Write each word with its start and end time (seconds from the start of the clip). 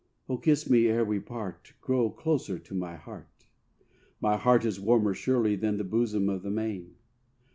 Oh 0.27 0.39
kiss 0.39 0.67
me 0.67 0.87
ere 0.87 1.05
we 1.05 1.19
part; 1.19 1.73
Grow 1.79 2.09
closer 2.09 2.57
to 2.57 2.73
my 2.73 2.95
heart. 2.95 3.45
My 4.19 4.35
heart 4.35 4.65
is 4.65 4.79
warmer 4.79 5.13
surely 5.13 5.55
than 5.55 5.77
the 5.77 5.83
bosom 5.83 6.27
of 6.27 6.41
the 6.41 6.49
main. 6.49 6.95